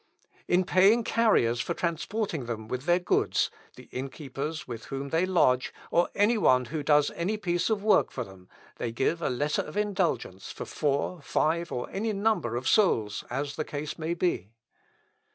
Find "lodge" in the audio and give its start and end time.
5.27-5.71